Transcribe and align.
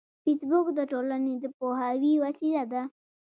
فېسبوک 0.23 0.67
د 0.77 0.79
ټولنې 0.91 1.33
د 1.39 1.45
پوهاوي 1.57 2.13
وسیله 2.23 2.63
ده 2.71 2.81